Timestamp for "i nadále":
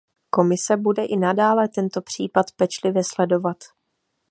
1.05-1.67